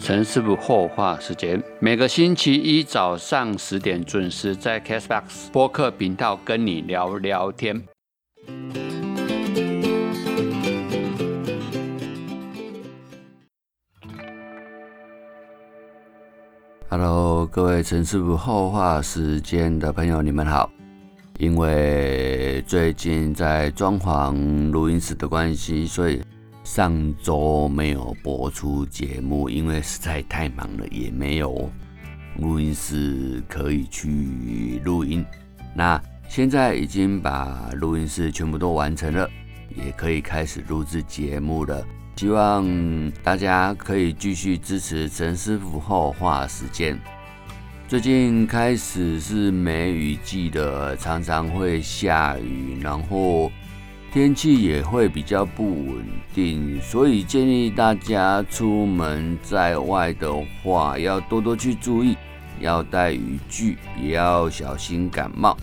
[0.00, 7.82] 陈师傅后话时间，每个星期一早上十点准时在 Castbox 播客频道跟你聊聊天。
[16.88, 20.70] Hello，各位陈师傅后话时间的朋友，你们好。
[21.38, 26.22] 因为最近在装潢录音室的关系，所以。
[26.70, 31.72] 上周没有播出节目，因为实在太忙了，也没有
[32.36, 35.24] 录音室可以去录音。
[35.74, 39.26] 那现在已经把录音室全部都完成了，
[39.74, 41.82] 也可以开始录制节目了。
[42.16, 42.66] 希望
[43.22, 47.00] 大家可以继续支持陈师傅后话时间。
[47.88, 53.50] 最近开始是梅雨季的，常常会下雨，然后。
[54.10, 56.04] 天气也会比较不稳
[56.34, 62.16] 定，所以建议大家出门在外的话，要多多去注意，
[62.58, 65.54] 要带雨具，也要小心感冒。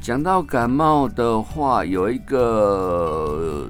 [0.00, 3.68] 讲到感冒的话，有一个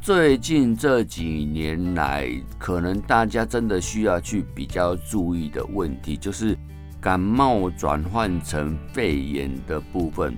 [0.00, 6.56] 最近这几年来，可能大家真的需要去比较注意的问题，就是
[7.00, 10.32] 感冒转换成肺炎的部分。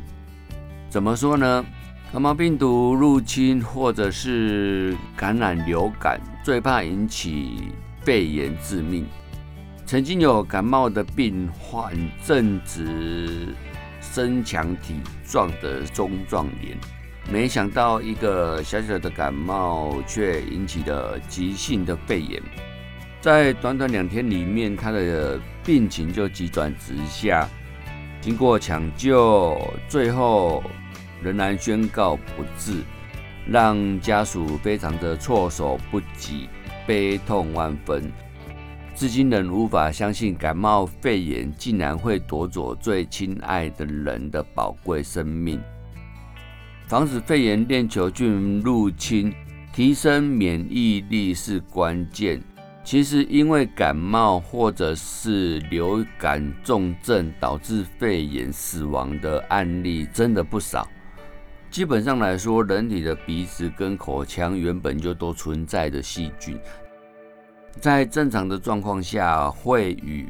[0.88, 1.64] 怎么说呢？
[2.14, 9.04] 感冒病毒入侵或者是感染流感，最怕引起肺炎致命。
[9.84, 11.92] 曾经有感冒的病患
[12.24, 13.48] 正值
[14.00, 14.94] 身强体
[15.26, 16.78] 壮的中壮年，
[17.32, 22.40] 没想到一个小小的感冒却引起了急性的肺炎，
[23.20, 27.48] 在短短两天里面，他的病情就急转直下。
[28.20, 30.62] 经过抢救，最后。
[31.24, 32.82] 仍然宣告不治，
[33.48, 36.48] 让家属非常的措手不及，
[36.86, 38.12] 悲痛万分。
[38.94, 45.60] 至今仍无法相信感冒肺炎竟然会夺走最亲爱的人的宝贵生命。
[46.86, 49.34] 防止肺炎链球菌入侵，
[49.72, 52.40] 提升免疫力是关键。
[52.84, 60.86] 其实，因为感冒或者是流感重症导致肺炎死亡的案例真的不少。
[61.74, 66.56] 基本上来说，人体的鼻子跟口腔原本就都存在的细菌，
[67.80, 70.28] 在正常的状况下会与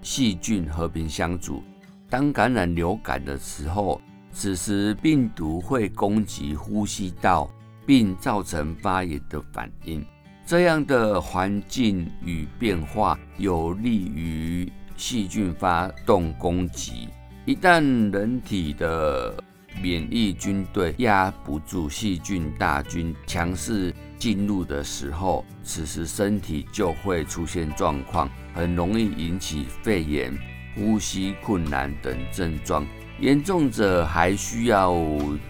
[0.00, 1.62] 细菌和平相处。
[2.08, 4.00] 当感染流感的时候，
[4.32, 7.46] 此时病毒会攻击呼吸道，
[7.84, 10.02] 并造成发炎的反应。
[10.46, 17.10] 这样的环境与变化有利于细菌发动攻击。
[17.44, 19.34] 一旦人体的
[19.80, 30.36] 免疫军队压不住细菌大军强势进入的时候，此时身体就会出现状况，很容易引起肺炎、
[30.74, 32.86] 呼吸困难等症状，
[33.20, 34.96] 严重者还需要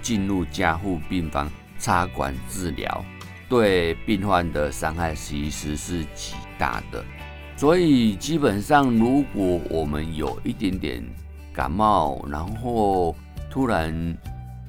[0.02, 3.04] 进入加护病房插管治疗，
[3.48, 7.04] 对病患的伤害其实是极大的。
[7.56, 11.02] 所以基本上，如果我们有一点点
[11.54, 13.16] 感冒，然后
[13.56, 14.14] 突然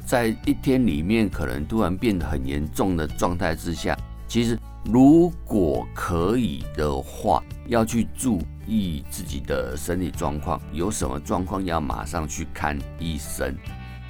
[0.05, 3.93] 在一天里面，可能突然变得很严重的状态之下，
[4.29, 13.53] 其实如果可以的话，要去注意自己的身体状况，有什么状况要马上去看医生，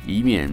[0.05, 0.47] 以免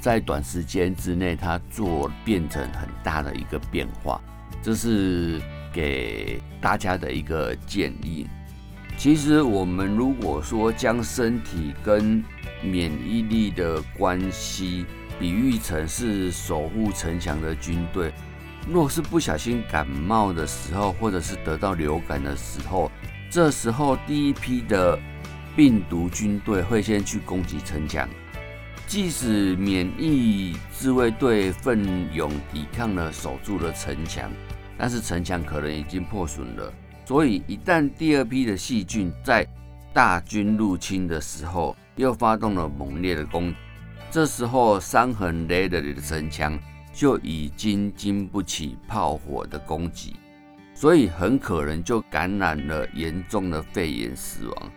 [0.00, 4.18] 在短时间之内它做变成很大的一个变化。
[4.62, 5.38] 这是
[5.70, 8.26] 给大家的一个建议。
[9.02, 12.22] 其实我们如果说将身体跟
[12.62, 14.86] 免疫力的关系
[15.18, 18.12] 比喻成是守护城墙的军队，
[18.70, 22.92] 若是不小心感冒的时候，或者是得到流感的时候，
[23.28, 24.96] 这时候第一批的
[25.56, 28.08] 病毒军队会先去攻击城墙，
[28.86, 34.30] 即使免疫自卫队奋勇抵抗了，守住了城墙，
[34.78, 36.72] 但是城墙可能已经破损了。
[37.12, 39.46] 所以，一旦第二批的细菌在
[39.92, 43.54] 大军入侵的时候，又发动了猛烈的攻，
[44.10, 46.58] 这时候伤痕累累的城墙
[46.90, 50.16] 就已经经不起炮火的攻击，
[50.72, 54.72] 所以很可能就感染了严重的肺炎死亡。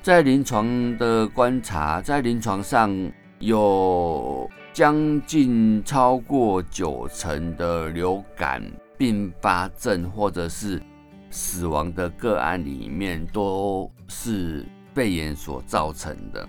[0.00, 2.96] 在临床的观察，在临床上
[3.40, 8.62] 有将近超过九成的流感
[8.96, 10.80] 并发症或者是。
[11.30, 16.48] 死亡的个案里面都是肺炎所造成的。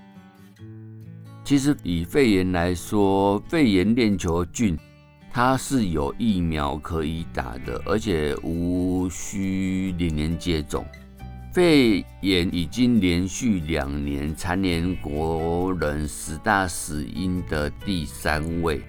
[1.44, 4.78] 其实以肺炎来说，肺炎链球菌
[5.32, 10.86] 它是有疫苗可以打的，而且无需年年接种。
[11.52, 18.82] 肺炎已经连续两年蝉联国人十大死因的第三位。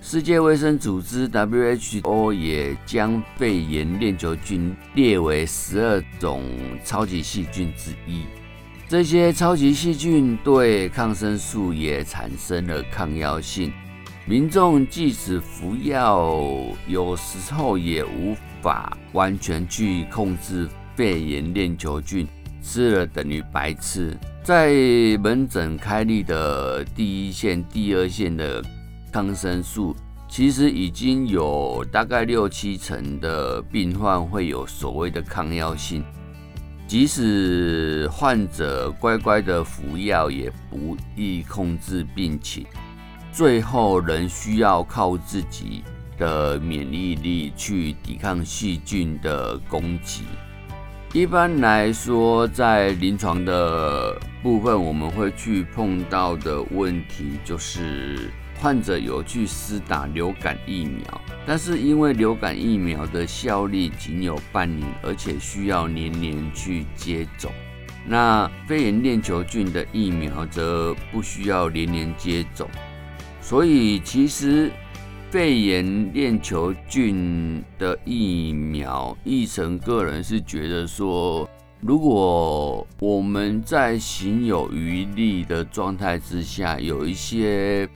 [0.00, 6.42] 世界卫生组织 WHO 也将肺炎链球菌列为十二种
[6.84, 8.22] 超级细菌之一。
[8.88, 13.70] 这些超级细菌对抗生素也产生了抗药性。
[14.24, 16.42] 民众即使服药，
[16.86, 20.66] 有时候也无法完全去控制
[20.96, 22.26] 肺炎链球菌，
[22.62, 24.16] 吃了等于白吃。
[24.42, 24.72] 在
[25.22, 28.64] 门诊开立的第一线、第二线的。
[29.12, 29.94] 抗生素
[30.28, 36.04] 其实已经有大概六七成的病患会有所谓的抗药性，
[36.86, 42.66] 即使患者乖乖的服药，也不易控制病情，
[43.32, 45.82] 最后仍需要靠自己
[46.18, 50.24] 的免疫力去抵抗细菌的攻击。
[51.14, 58.30] 一般来说，在临床的部分，我们会去碰到的问题就是。
[58.60, 67.52] 患者有去施打流感疫苗，但是因为流感疫苗的效力仅有半年，而且需要年年去接种。
[68.04, 72.68] 那肺炎链球菌的疫苗则不需要年年接种。
[73.40, 74.72] 所以其实
[75.30, 81.48] 肺炎链球菌的疫苗，义成个人是觉得说，
[81.80, 87.88] 如果我们在行有余力的状态之下，有一些。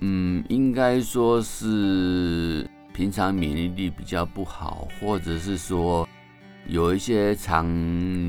[0.00, 6.08] 嗯，应该说是平常免疫力比较不好，或者是说
[6.66, 7.66] 有一些常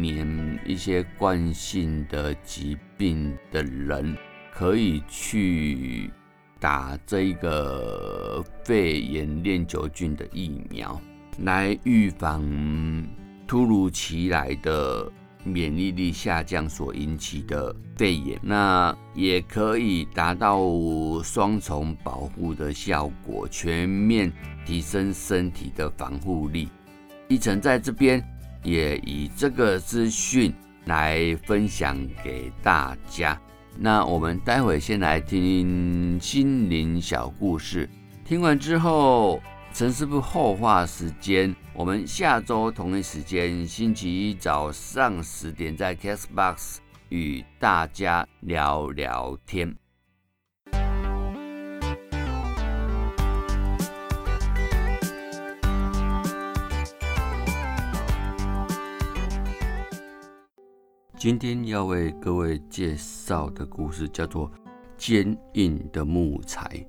[0.02, 4.18] 年一些惯性的疾病的人，
[4.54, 6.12] 可以去
[6.60, 11.00] 打这个肺炎链球菌的疫苗，
[11.40, 12.42] 来预防
[13.48, 15.12] 突如其来的。
[15.44, 20.60] 免疫力下降所引起的肺炎，那也可以达到
[21.24, 24.32] 双重保护的效果，全面
[24.66, 26.70] 提升身体的防护力。
[27.28, 28.24] 一晨在这边
[28.64, 30.54] 也以这个资讯
[30.86, 33.40] 来分享给大家。
[33.78, 37.90] 那我们待会先来听心灵小故事，
[38.26, 39.42] 听完之后。
[39.74, 46.78] 陈师傅后话时间，我们下周同一时间，星期一早上十点，在 Castbox
[47.10, 49.76] 与大家聊聊天。
[61.18, 64.48] 今天要为各位介绍的故事叫做
[64.96, 66.86] 《坚硬的木材》。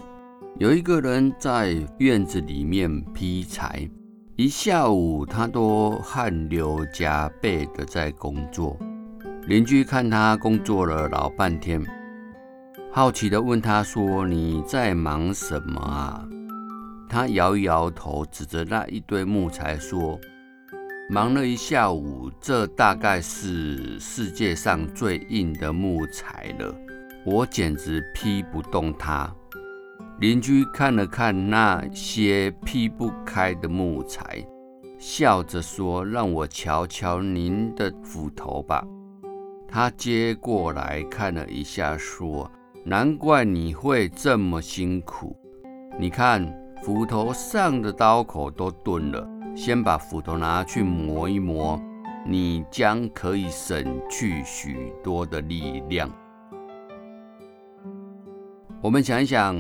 [0.59, 3.89] 有一个人在院子里面劈柴，
[4.37, 8.79] 一下午他都汗流浃背的在工作。
[9.47, 11.83] 邻居看他工作了老半天，
[12.93, 16.29] 好奇的问他说：“你在忙什么啊？”
[17.09, 20.21] 他摇一摇头，指着那一堆木材说
[21.09, 26.75] ：“忙了一下午，这大概是世界上最硬的木材了，
[27.25, 29.35] 我简直劈不动它。”
[30.23, 34.41] 邻居看了看那些劈不开的木材，
[34.97, 38.87] 笑着说：“让我瞧瞧您的斧头吧。”
[39.67, 42.49] 他接过来看了一下，说
[42.87, 45.37] ：“难怪你会这么辛苦。
[45.99, 51.83] 你看，斧头上的刀口都钝了，先把斧头拿去磨一磨，
[52.25, 56.09] 你将可以省去许多的力量。”
[58.81, 59.57] 我们想一想。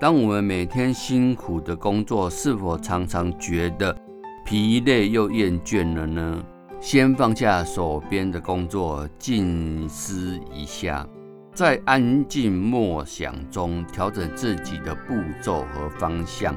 [0.00, 3.96] 当我们每天辛苦的工作，是否常常觉得
[4.44, 6.44] 疲累又厌倦了呢？
[6.80, 11.06] 先放下手边的工作，静思一下，
[11.54, 16.56] 在安静默想中调整自己的步骤和方向，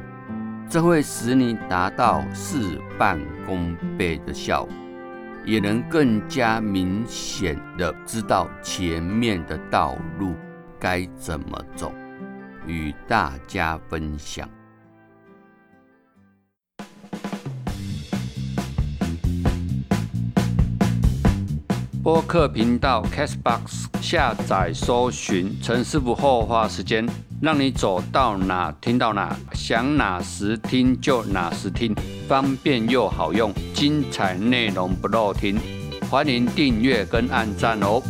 [0.68, 4.74] 这会使你达到事半功倍的效果，
[5.46, 10.34] 也能更加明显的知道前面的道路
[10.80, 11.94] 该怎么走。
[12.68, 14.48] 与大家分享。
[22.04, 27.06] 播客频道 Castbox 下载搜寻陈师傅后话时间，
[27.42, 31.94] 让你走到哪听到哪，想哪时听就哪时听，
[32.26, 35.60] 方便又好用，精彩内容不漏听，
[36.10, 38.02] 欢迎订阅跟按赞哦。